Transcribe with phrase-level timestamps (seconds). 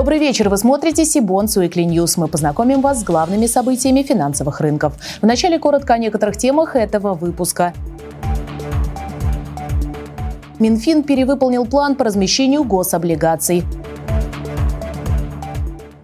[0.00, 0.48] Добрый вечер.
[0.48, 2.16] Вы смотрите Cbonds Weekly News.
[2.16, 4.94] Мы познакомим вас с главными событиями финансовых рынков.
[5.20, 7.74] Вначале коротко о некоторых темах этого выпуска.
[10.58, 13.62] Минфин перевыполнил план по размещению гособлигаций.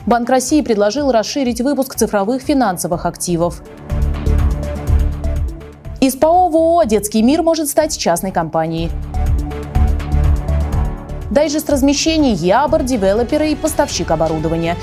[0.05, 3.63] Банк России предложил расширить выпуск цифровых финансовых активов.
[6.03, 8.91] Из ПАО в ООО «Детский мир» может стать частной компанией.
[11.37, 14.75] Дайджест размещений Ябр, девелоперы и поставщик оборудования.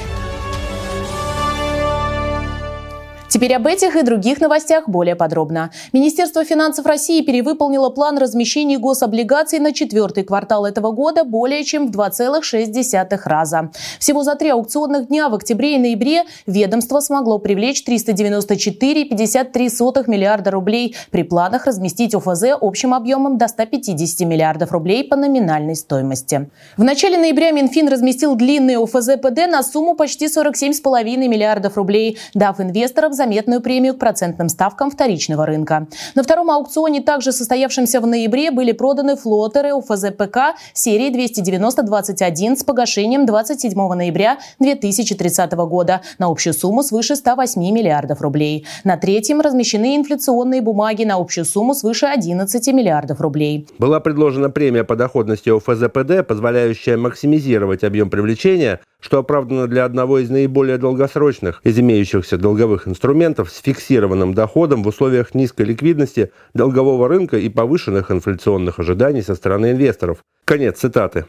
[3.34, 5.72] Теперь об этих и других новостях более подробно.
[5.91, 11.98] Министерство финансов России перевыполнило план размещения гособлигаций на четвертый квартал этого года более чем в
[11.98, 13.72] 2,6 раза.
[13.98, 20.96] Всего за три аукционных дня в октябре и ноябре ведомство смогло привлечь 394,53 миллиарда рублей
[21.10, 26.52] при планах разместить ОФЗ общим объемом до 150 миллиардов рублей по номинальной стоимости.
[26.77, 32.62] В начале ноября Минфин разместил длинные ОФЗ ПД на сумму почти 47,5 миллиардов рублей, дав
[32.62, 35.88] инвесторам заметную премию к процентным ставкам вторичного рынка.
[36.13, 43.26] На втором аукционе, также состоявшемся в ноябре, были проданы флотеры УФЗ-ПК серии 290-21 с погашением
[43.26, 48.66] 27 ноября 2030 года на общую сумму свыше 108 миллиардов рублей.
[48.84, 53.68] На третьем размещены инфляционные бумаги на общую сумму свыше 11 миллиардов рублей.
[53.79, 60.29] Была предложена премия по доходности УФЗ-ПД, позволяющая максимизировать объем привлечения– что оправдано для одного из
[60.29, 67.38] наиболее долгосрочных из имеющихся долговых инструментов с фиксированным доходом в условиях низкой ликвидности долгового рынка
[67.38, 70.19] и повышенных инфляционных ожиданий со стороны инвесторов.
[70.45, 71.25] Конец цитаты.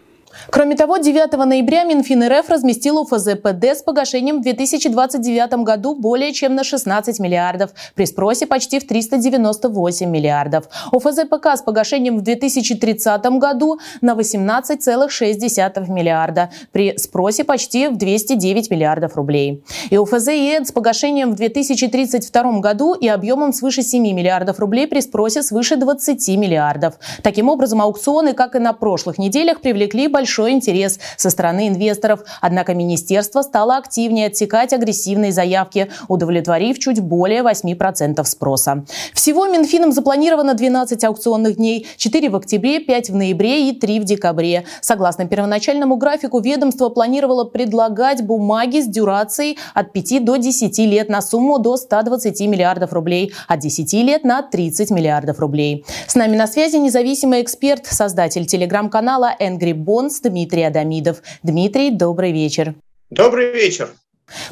[0.50, 6.32] Кроме того, 9 ноября Минфин РФ разместил у ФЗПД с погашением в 2029 году более
[6.32, 10.64] чем на 16 миллиардов, при спросе почти в 398 миллиардов.
[10.92, 18.70] У ФЗПК с погашением в 2030 году на 18,6 миллиарда, при спросе почти в 209
[18.70, 19.62] миллиардов рублей.
[19.90, 25.00] И у ФЗИЭД с погашением в 2032 году и объемом свыше 7 миллиардов рублей при
[25.00, 26.94] спросе свыше 20 миллиардов.
[27.22, 32.20] Таким образом, аукционы, как и на прошлых неделях, привлекли большое большой интерес со стороны инвесторов.
[32.40, 38.84] Однако министерство стало активнее отсекать агрессивные заявки, удовлетворив чуть более 8% спроса.
[39.12, 44.04] Всего Минфином запланировано 12 аукционных дней, 4 в октябре, 5 в ноябре и 3 в
[44.04, 44.64] декабре.
[44.80, 51.20] Согласно первоначальному графику, ведомство планировало предлагать бумаги с дюрацией от 5 до 10 лет на
[51.20, 55.84] сумму до 120 миллиардов рублей, от 10 лет на 30 миллиардов рублей.
[56.06, 61.22] С нами на связи независимый эксперт, создатель телеграм-канала Angry Bonds Дмитрий Адамидов.
[61.42, 62.74] Дмитрий, добрый вечер.
[63.10, 63.90] Добрый вечер.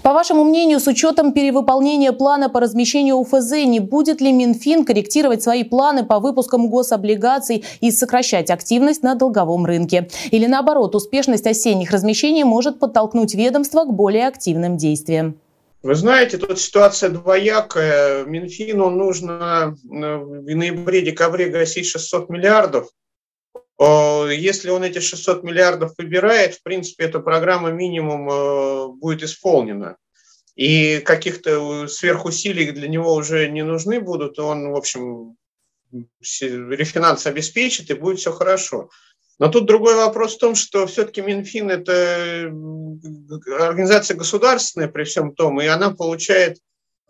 [0.03, 5.43] По вашему мнению, с учетом перевыполнения плана по размещению УФЗ, не будет ли Минфин корректировать
[5.43, 10.11] свои планы по выпускам гособлигаций и сокращать активность на долговом рынке?
[10.31, 15.37] Или наоборот, успешность осенних размещений может подтолкнуть ведомство к более активным действиям?
[15.83, 18.25] Вы знаете, тут ситуация двоякая.
[18.25, 22.89] Минфину нужно в ноябре-декабре гасить 600 миллиардов.
[24.31, 29.97] Если он эти 600 миллиардов выбирает, в принципе, эта программа минимум э, будет исполнена.
[30.55, 34.39] И каких-то сверхусилий для него уже не нужны будут.
[34.39, 35.37] Он, в общем,
[36.21, 38.91] рефинанс обеспечит, и будет все хорошо.
[39.39, 42.53] Но тут другой вопрос в том, что все-таки Минфин– это
[43.59, 46.59] организация государственная при всем том, и она получает,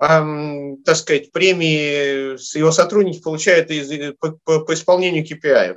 [0.00, 5.76] эм, так сказать, премии, его сотрудники получают из, по, по, по исполнению KPI.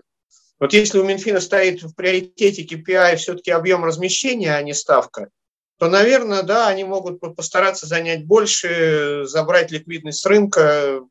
[0.59, 5.29] Вот если у Минфина стоит в приоритете KPI все-таки объем размещения, а не ставка,
[5.77, 11.01] то, наверное, да, они могут постараться занять больше, забрать ликвидность с рынка,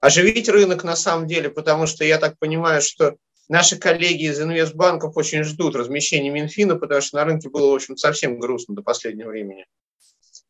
[0.00, 3.16] оживить рынок на самом деле, потому что я так понимаю, что
[3.48, 7.96] наши коллеги из инвестбанков очень ждут размещения Минфина, потому что на рынке было, в общем,
[7.96, 9.64] совсем грустно до последнего времени.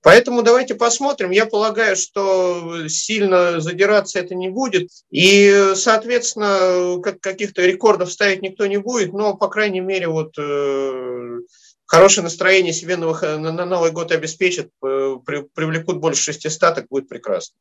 [0.03, 1.31] Поэтому давайте посмотрим.
[1.31, 4.91] Я полагаю, что сильно задираться это не будет.
[5.11, 11.41] И, соответственно, как, каких-то рекордов ставить никто не будет, но, по крайней мере, вот э,
[11.87, 17.57] хорошее настроение себе на, Новый год обеспечат, э, при, привлекут больше 600, так будет прекрасно.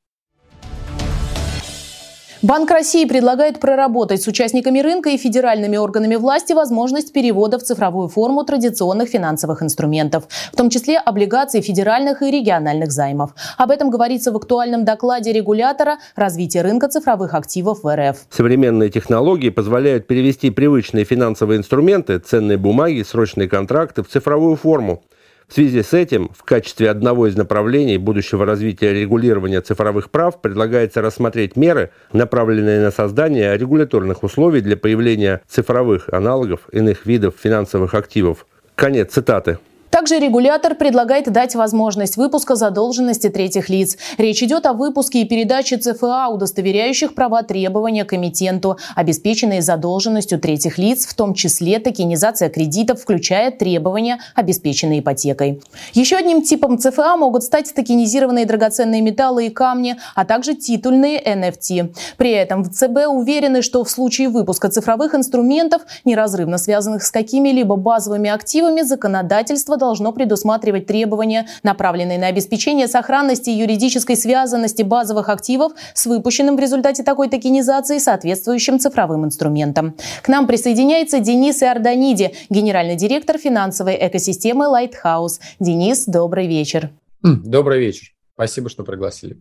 [2.46, 8.08] Банк России предлагает проработать с участниками рынка и федеральными органами власти возможность перевода в цифровую
[8.08, 13.32] форму традиционных финансовых инструментов, в том числе облигаций федеральных и региональных займов.
[13.58, 18.28] Об этом говорится в актуальном докладе регулятора «Развитие рынка цифровых активов в РФ».
[18.30, 25.02] Современные технологии позволяют перевести привычные финансовые инструменты, ценные бумаги, срочные контракты в цифровую форму.
[25.48, 31.02] В связи с этим, в качестве одного из направлений будущего развития регулирования цифровых прав предлагается
[31.02, 38.48] рассмотреть меры, направленные на создание регуляторных условий для появления цифровых аналогов иных видов финансовых активов.
[38.76, 39.60] Конец цитаты.
[39.90, 43.98] Также регулятор предлагает дать возможность выпуска задолженности третьих лиц.
[44.18, 50.78] Речь идет о выпуске и передаче ЦФА, удостоверяющих права требования к эмитенту, обеспеченные задолженностью третьих
[50.78, 55.62] лиц, в том числе токенизация кредитов, включая требования, обеспеченные ипотекой.
[55.94, 61.96] Еще одним типом ЦФА могут стать токенизированные драгоценные металлы и камни, а также титульные NFT.
[62.18, 67.76] При этом в ЦБ уверены, что в случае выпуска цифровых инструментов, неразрывно связанных с какими-либо
[67.76, 75.74] базовыми активами, законодательство должно предусматривать требования, направленные на обеспечение сохранности и юридической связанности базовых активов
[75.94, 79.96] с выпущенным в результате такой токенизации соответствующим цифровым инструментом.
[80.22, 85.40] К нам присоединяется Денис Иорданиди, генеральный директор финансовой экосистемы Lighthouse.
[85.60, 86.92] Денис, добрый вечер.
[87.22, 88.10] Добрый вечер.
[88.36, 89.38] Спасибо, что пригласили.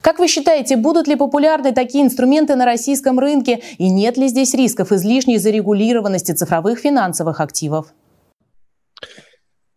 [0.00, 4.54] Как вы считаете, будут ли популярны такие инструменты на российском рынке и нет ли здесь
[4.54, 7.92] рисков излишней зарегулированности цифровых финансовых активов?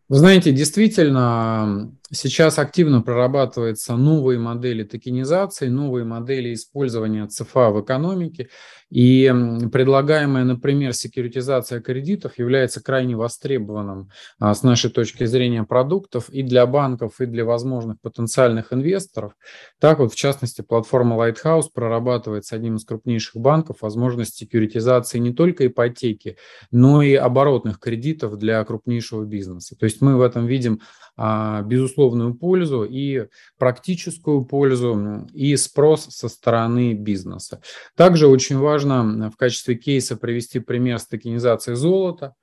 [0.10, 8.50] Вы знаете, действительно, сейчас активно прорабатываются новые модели токенизации, новые модели использования ЦФА в экономике.
[8.90, 9.32] И
[9.72, 14.10] предлагаемая, например, секьюритизация кредитов является крайне востребованным
[14.40, 19.34] а, с нашей точки зрения продуктов и для банков, и для возможных потенциальных инвесторов.
[19.80, 25.34] Так вот, в частности, платформа Lighthouse прорабатывает с одним из крупнейших банков возможность секьюритизации не
[25.34, 26.38] только ипотеки,
[26.72, 29.76] но и оборотных кредитов для крупнейшего бизнеса.
[29.78, 30.82] То есть мы в этом видим
[31.16, 31.62] а,
[32.00, 37.62] безусловную пользу и практическую пользу, и спрос со стороны бизнеса.
[37.96, 42.34] Также очень важно в качестве кейса привести пример с токенизацией золота.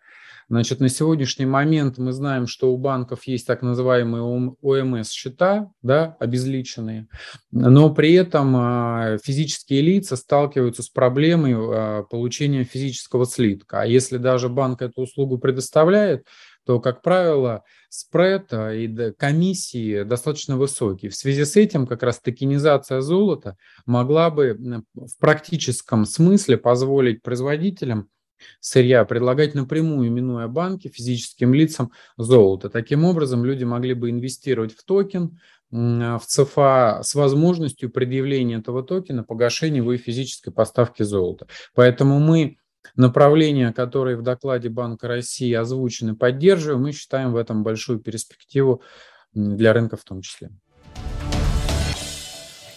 [0.48, 4.22] Значит, на сегодняшний момент мы знаем, что у банков есть так называемые
[4.62, 7.08] ОМС-счета, да, обезличенные,
[7.50, 13.80] но при этом а, физические лица сталкиваются с проблемой а, получения физического слитка.
[13.80, 16.24] А если даже банк эту услугу предоставляет,
[16.66, 21.10] то, как правило, спред а, и комиссии достаточно высокие.
[21.10, 24.58] В связи с этим как раз токенизация золота могла бы
[24.94, 28.08] в практическом смысле позволить производителям
[28.60, 32.68] сырья предлагать напрямую, минуя банки, физическим лицам золото.
[32.68, 35.38] Таким образом, люди могли бы инвестировать в токен,
[35.70, 41.46] в ЦФА с возможностью предъявления этого токена погашения его и физической поставки золота.
[41.74, 42.58] Поэтому мы
[42.94, 46.82] направления, которые в докладе Банка России озвучены, поддерживаем.
[46.82, 48.82] Мы считаем в этом большую перспективу
[49.34, 50.50] для рынка в том числе.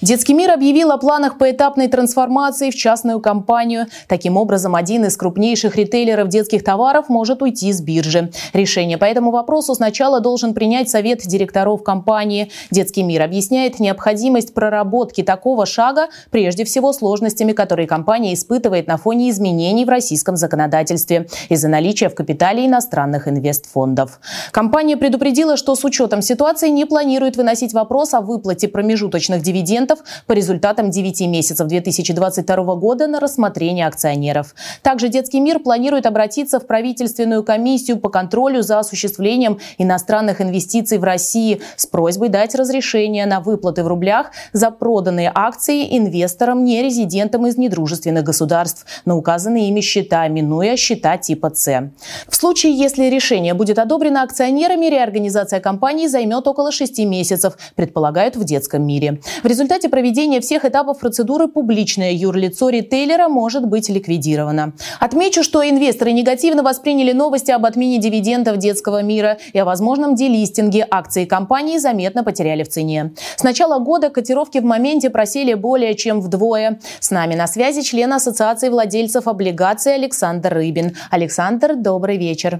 [0.02, 3.88] Детский мир объявил о планах поэтапной трансформации в частную компанию.
[4.08, 8.32] Таким образом, один из крупнейших ритейлеров детских товаров может уйти с биржи.
[8.54, 12.50] Решение по этому вопросу сначала должен принять совет директоров компании.
[12.72, 19.30] Детский мир объясняет необходимость проработки такого шага прежде всего сложностями, которые компания испытывает на фоне
[19.30, 24.22] изменений в российском законодательстве из-за наличия в капитале иностранных инвестфондов.
[24.52, 30.00] Компания предупредила, что с учетом ситуации не планирует выносить вопрос о выплате промежуточных дивидендов процентов
[30.26, 34.56] по результатам 9 месяцев 2022 года на рассмотрение акционеров.
[34.82, 41.04] Также «Детский мир» планирует обратиться в правительственную комиссию по контролю за осуществлением иностранных инвестиций в
[41.04, 47.48] России с просьбой дать разрешение на выплаты в рублях за проданные акции инвесторам, не резидентам
[47.48, 51.92] из недружественных государств на указанные ими счета, минуя счета типа С.
[52.28, 58.44] В случае, если решение будет одобрено акционерами, реорганизация компании займет около 6 месяцев, предполагают в
[58.44, 59.20] детском мире.
[59.44, 64.74] В результате результате проведения всех этапов процедуры публичное юрлицо ритейлера может быть ликвидировано.
[65.00, 70.86] Отмечу, что инвесторы негативно восприняли новости об отмене дивидендов детского мира и о возможном делистинге
[70.90, 73.14] акции компании заметно потеряли в цене.
[73.38, 76.80] С начала года котировки в моменте просели более чем вдвое.
[77.00, 80.96] С нами на связи член Ассоциации владельцев облигаций Александр Рыбин.
[81.10, 82.60] Александр, добрый вечер.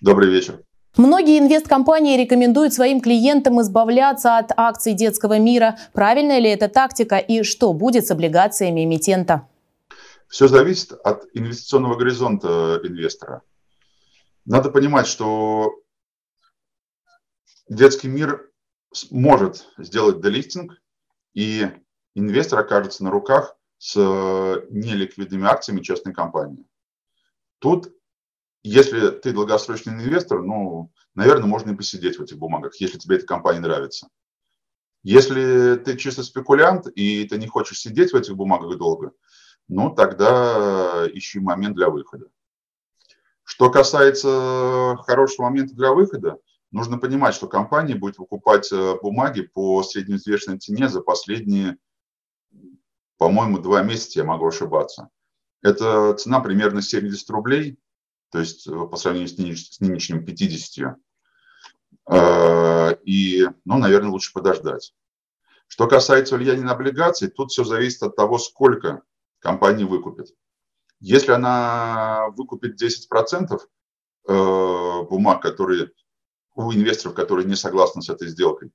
[0.00, 0.60] Добрый вечер.
[0.96, 5.78] Многие инвесткомпании рекомендуют своим клиентам избавляться от акций детского мира.
[5.94, 9.48] Правильная ли это тактика и что будет с облигациями эмитента?
[10.28, 13.42] Все зависит от инвестиционного горизонта инвестора.
[14.44, 15.72] Надо понимать, что
[17.68, 18.50] детский мир
[19.10, 20.74] может сделать делистинг,
[21.32, 21.68] и
[22.14, 23.96] инвестор окажется на руках с
[24.68, 26.66] неликвидными акциями частной компании.
[27.58, 27.94] Тут
[28.62, 33.26] если ты долгосрочный инвестор, ну, наверное, можно и посидеть в этих бумагах, если тебе эта
[33.26, 34.08] компания нравится.
[35.02, 39.12] Если ты чисто спекулянт и ты не хочешь сидеть в этих бумагах долго,
[39.66, 42.26] ну, тогда ищи момент для выхода.
[43.42, 46.38] Что касается хорошего момента для выхода,
[46.70, 51.78] нужно понимать, что компания будет выкупать э, бумаги по среднеизвешенной цене за последние,
[53.18, 55.08] по-моему, два месяца, я могу ошибаться.
[55.62, 57.76] Это цена примерно 70 рублей–
[58.32, 60.96] то есть э, по сравнению с, нынеш, с нынешним 50.
[62.10, 64.94] Э, и, ну, наверное, лучше подождать.
[65.68, 69.02] Что касается влияния на облигации, тут все зависит от того, сколько
[69.38, 70.34] компания выкупит.
[70.98, 73.60] Если она выкупит 10%
[74.28, 75.90] э, бумаг, которые
[76.54, 78.72] у инвесторов, которые не согласны с этой сделкой,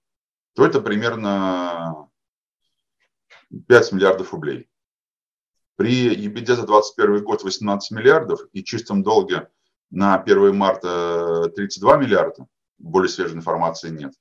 [0.53, 2.09] то это примерно
[3.67, 4.69] 5 миллиардов рублей.
[5.77, 9.47] При EBITDA за 2021 год 18 миллиардов и чистом долге
[9.91, 12.47] на 1 марта 32 миллиарда,
[12.79, 14.13] более свежей информации нет.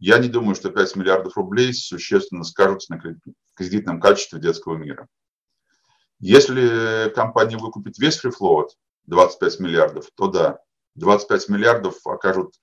[0.00, 3.02] Я не думаю, что 5 миллиардов рублей существенно скажутся на
[3.54, 5.08] кредитном качестве детского мира.
[6.18, 10.58] Если компания выкупит весь фрифлоут, 25 миллиардов, то да,
[10.96, 12.54] 25 миллиардов окажут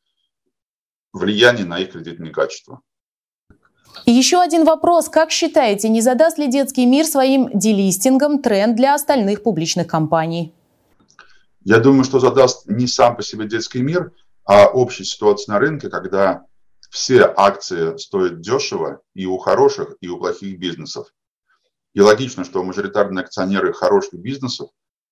[1.13, 2.81] влияние на их кредитные качества.
[4.05, 5.10] И еще один вопрос.
[5.10, 10.53] Как считаете, не задаст ли детский мир своим делистингом тренд для остальных публичных компаний?
[11.63, 14.12] Я думаю, что задаст не сам по себе детский мир,
[14.45, 16.45] а общая ситуация на рынке, когда
[16.89, 21.07] все акции стоят дешево и у хороших, и у плохих бизнесов.
[21.93, 24.69] И логично, что мажоритарные акционеры хороших бизнесов,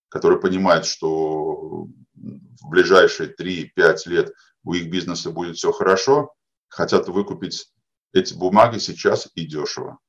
[0.09, 4.33] которые понимают, что в ближайшие 3-5 лет
[4.63, 6.33] у их бизнеса будет все хорошо,
[6.67, 7.67] хотят выкупить
[8.13, 9.99] эти бумаги сейчас и дешево.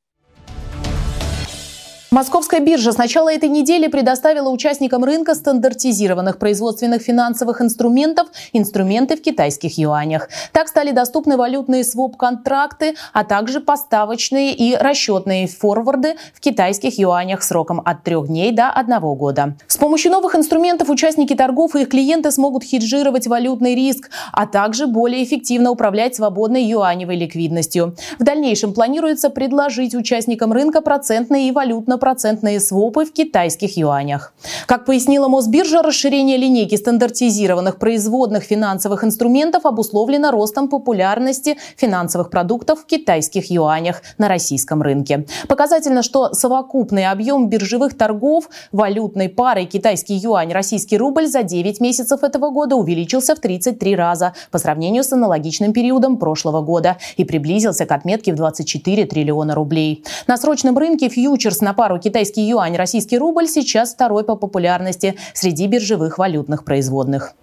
[2.11, 9.23] Московская биржа с начала этой недели предоставила участникам рынка стандартизированных производственных финансовых инструментов инструменты в
[9.23, 10.29] китайских юанях.
[10.53, 17.81] Так стали доступны валютные своп-контракты, а также поставочные и расчетные форварды в китайских юанях сроком
[17.85, 19.55] от трех дней до одного года.
[19.69, 24.89] С помощью новых инструментов участники торгов и их клиенты смогут хеджировать валютный риск, а также
[24.89, 27.95] более эффективно управлять свободной юаневой ликвидностью.
[28.19, 34.33] В дальнейшем планируется предложить участникам рынка процентные и валютно процентные свопы в китайских юанях.
[34.67, 42.87] Как пояснила Мосбиржа, расширение линейки стандартизированных производных финансовых инструментов обусловлено ростом популярности финансовых продуктов в
[42.87, 45.27] китайских юанях на российском рынке.
[45.49, 52.23] Показательно, что совокупный объем биржевых торгов валютной парой китайский юань, российский рубль за 9 месяцев
[52.23, 57.87] этого года увеличился в 33 раза по сравнению с аналогичным периодом прошлого года и приблизился
[57.87, 60.05] к отметке в 24 триллиона рублей.
[60.27, 65.17] На срочном рынке фьючерс на пару пару китайский юань, российский рубль сейчас второй по популярности
[65.35, 67.35] среди биржевых валютных производных.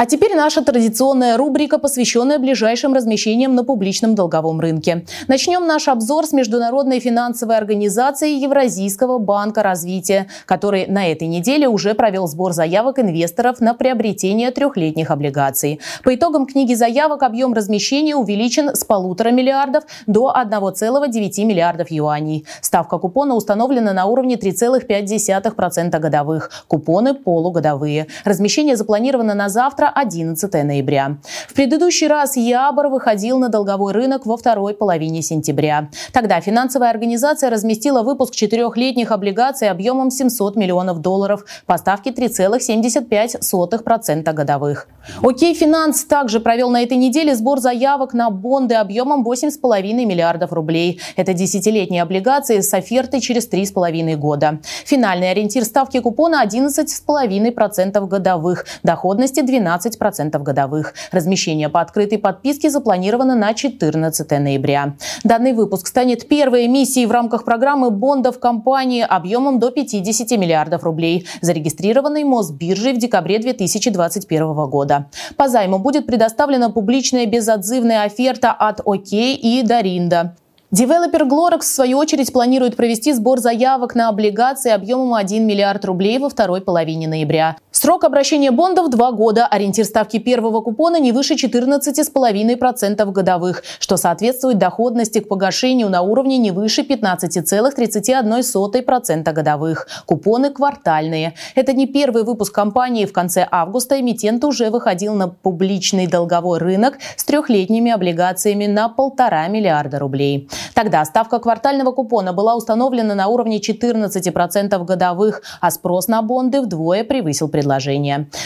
[0.00, 5.04] А теперь наша традиционная рубрика, посвященная ближайшим размещениям на публичном долговом рынке.
[5.28, 11.92] Начнем наш обзор с Международной финансовой организации Евразийского банка развития, который на этой неделе уже
[11.92, 15.80] провел сбор заявок инвесторов на приобретение трехлетних облигаций.
[16.02, 22.46] По итогам книги заявок объем размещения увеличен с полутора миллиардов до 1,9 миллиардов юаней.
[22.62, 26.64] Ставка купона установлена на уровне 3,5% годовых.
[26.68, 28.06] Купоны полугодовые.
[28.24, 31.16] Размещение запланировано на завтра 11 ноября.
[31.48, 35.88] В предыдущий раз Ябор выходил на долговой рынок во второй половине сентября.
[36.12, 44.88] Тогда финансовая организация разместила выпуск четырехлетних облигаций объемом 700 миллионов долларов по ставке 3,75% годовых.
[45.22, 51.00] Окей Финанс также провел на этой неделе сбор заявок на бонды объемом 8,5 миллиардов рублей.
[51.16, 54.58] Это десятилетние облигации с офертой через 3,5 года.
[54.84, 60.94] Финальный ориентир ставки купона 11,5% годовых, доходности 12 15% годовых.
[61.12, 64.94] Размещение по открытой подписке запланировано на 14 ноября.
[65.24, 71.26] Данный выпуск станет первой эмиссией в рамках программы бондов компании объемом до 50 миллиардов рублей,
[71.40, 75.06] зарегистрированной Мосбиржей в декабре 2021 года.
[75.36, 80.34] По займу будет предоставлена публичная безотзывная оферта от О'КЕЙ и Доринда.
[80.72, 86.20] Девелопер Glorax, в свою очередь, планирует провести сбор заявок на облигации объемом 1 миллиард рублей
[86.20, 87.56] во второй половине ноября.
[87.82, 89.46] Срок обращения бондов– 2 года.
[89.46, 96.36] Ориентир ставки первого купона не выше 14,5% годовых, что соответствует доходности к погашению на уровне
[96.36, 99.88] не выше 15,31% годовых.
[100.04, 101.32] Купоны квартальные.
[101.54, 103.06] Это не первый выпуск компании.
[103.06, 109.48] В конце августа эмитент уже выходил на публичный долговой рынок с трехлетними облигациями на полтора
[109.48, 110.50] миллиарда рублей.
[110.74, 117.04] Тогда ставка квартального купона была установлена на уровне 14% годовых, а спрос на бонды вдвое
[117.04, 117.69] превысил предложение.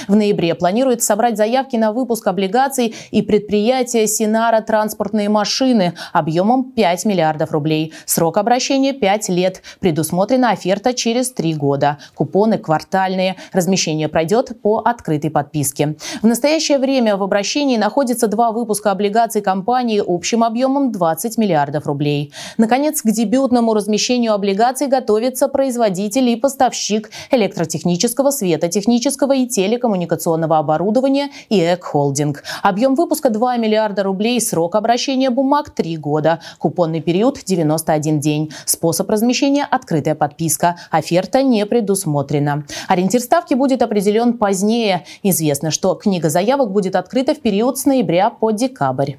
[0.08, 7.04] В ноябре планируется собрать заявки на выпуск облигаций и предприятие Синара транспортные машины объемом 5
[7.04, 7.92] миллиардов рублей.
[8.04, 9.62] Срок обращения 5 лет.
[9.80, 11.98] Предусмотрена оферта через 3 года.
[12.14, 13.36] Купоны квартальные.
[13.52, 15.96] Размещение пройдет по открытой подписке.
[16.22, 22.32] В настоящее время в обращении находится два выпуска облигаций компании общим объемом 20 миллиардов рублей.
[22.58, 31.84] Наконец, к дебютному размещению облигаций готовится производитель и поставщик электротехнического, светотехнического и телекоммуникационного оборудования ИЭК
[31.84, 32.42] Холдинг.
[32.62, 38.52] Объем выпуска 2 миллиарда рублей, срок обращения бумаг 3 года, купонный период 91 день.
[38.64, 40.76] Способ размещения– открытая подписка.
[40.90, 42.64] Оферта не предусмотрена.
[42.88, 45.04] Ориентир ставки будет определен позднее.
[45.22, 49.14] Известно, что книга заявок будет открыта в период с ноября по декабрь.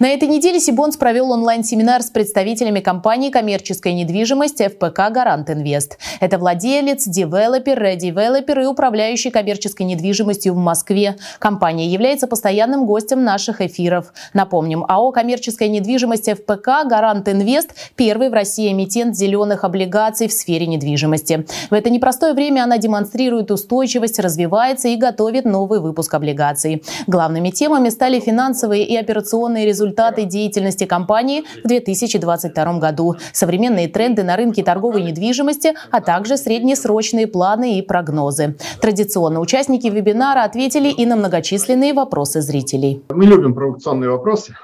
[0.00, 5.98] На этой неделе Cbonds провел онлайн-семинар с представителями компании коммерческой недвижимости ФПК «Гарант Инвест».
[6.20, 11.18] Это владелец, девелопер, редевелопер и управляющий коммерческой недвижимостью в Москве.
[11.38, 14.14] Компания является постоянным гостем наших эфиров.
[14.32, 20.66] Напомним, АО «Коммерческая недвижимость ФПК «Гарант Инвест»– первый в России эмитент зеленых облигаций в сфере
[20.66, 21.44] недвижимости.
[21.68, 26.82] В это непростое время она демонстрирует устойчивость, развивается и готовит новый выпуск облигаций.
[27.06, 34.22] Главными темами стали финансовые и операционные результаты результаты деятельности компании в 2022 году, современные тренды
[34.22, 38.56] на рынке торговой недвижимости, а также среднесрочные планы и прогнозы.
[38.80, 43.02] Традиционно участники вебинара ответили и на многочисленные вопросы зрителей.
[43.10, 44.54] Мы любим провокационные вопросы.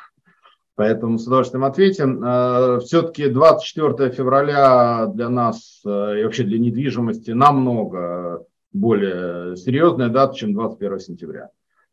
[0.76, 2.22] Поэтому с удовольствием ответим.
[2.22, 10.36] Э, Все-таки 24 февраля для нас э, и вообще для недвижимости намного более серьезная дата,
[10.36, 11.48] чем 21 сентября.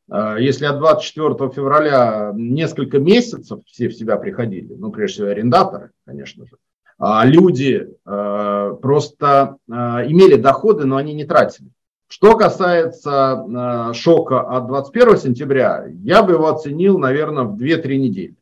[0.10, 5.92] А, если от 24 февраля несколько месяцев все в себя приходили, ну, прежде всего, арендаторы,
[6.06, 6.58] конечно же,
[6.98, 11.70] а люди а, просто имели доходы, но они не тратили.
[12.08, 18.36] Что касается шока от 21 сентября, я бы его оценил, наверное, в 2-3 недели.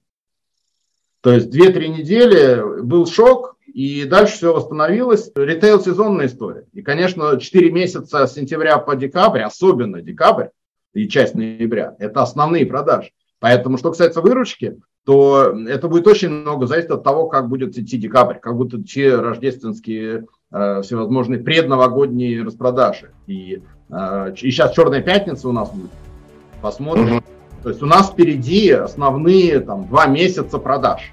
[1.22, 5.32] То есть 2-3 недели был шок, и дальше все восстановилось.
[5.36, 6.66] Ритейл сезонная история.
[6.74, 10.48] И, конечно, 4 месяца с сентября по декабрь, особенно декабрь,
[10.94, 11.96] и часть ноября.
[12.00, 13.12] Это основные продажи.
[13.40, 17.98] Поэтому, что касается выручки, то это будет очень много зависеть от того, как будет идти
[17.98, 23.12] декабрь, как будут идти рождественские э, всевозможные предновогодние распродажи.
[23.26, 25.90] И, э, и сейчас Черная пятница у нас будет.
[26.62, 27.24] Посмотрим.
[27.64, 31.12] То есть у нас впереди основные там, два месяца продаж.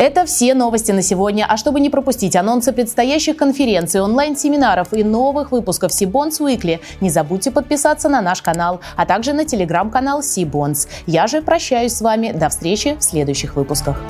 [0.00, 1.44] Это все новости на сегодня.
[1.46, 7.50] А чтобы не пропустить анонсы предстоящих конференций, онлайн-семинаров и новых выпусков Сибонс Weekly, не забудьте
[7.50, 10.88] подписаться на наш канал, а также на телеграм-канал Сибонс.
[11.06, 12.32] Я же прощаюсь с вами.
[12.32, 14.00] До встречи в следующих выпусках.